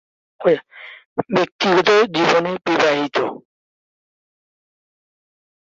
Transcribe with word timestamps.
ব্যক্তিগত 1.29 1.89
জীবনে 2.15 2.51
বিবাহিত। 2.65 3.17